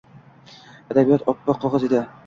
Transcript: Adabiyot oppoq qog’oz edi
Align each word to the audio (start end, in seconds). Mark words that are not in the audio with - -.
Adabiyot 0.95 1.31
oppoq 1.37 1.65
qog’oz 1.67 1.91
edi 1.91 2.07